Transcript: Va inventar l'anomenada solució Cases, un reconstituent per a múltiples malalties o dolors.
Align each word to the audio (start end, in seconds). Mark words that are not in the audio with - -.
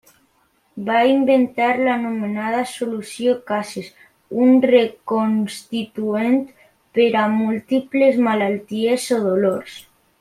Va 0.85 1.01
inventar 1.15 1.67
l'anomenada 1.81 2.63
solució 2.71 3.35
Cases, 3.51 3.91
un 4.45 4.57
reconstituent 4.71 6.41
per 6.99 7.07
a 7.25 7.27
múltiples 7.43 8.21
malalties 8.31 9.07
o 9.21 9.25
dolors. 9.29 9.79